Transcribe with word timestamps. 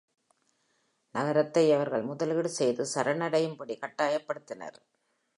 நகரத்தை 1.15 1.73
அவர்கள் 1.73 2.01
முதலீடு 2.01 2.49
செய்து, 2.49 2.85
சரணடையும்படி 2.95 3.75
கட்டாயப்படுத்தினர். 3.83 4.79